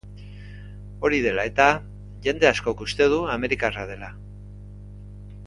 [1.09, 1.67] Hori dela eta,
[2.29, 4.11] jende askok uste du amerikarra dela.